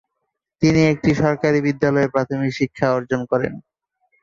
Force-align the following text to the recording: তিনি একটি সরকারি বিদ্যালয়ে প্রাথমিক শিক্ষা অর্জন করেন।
তিনি 0.61 0.81
একটি 0.93 1.11
সরকারি 1.21 1.59
বিদ্যালয়ে 1.67 2.11
প্রাথমিক 2.13 2.51
শিক্ষা 2.59 2.87
অর্জন 2.97 3.21
করেন। 3.31 3.53